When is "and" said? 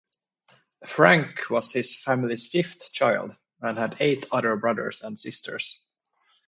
3.61-3.77, 5.03-5.19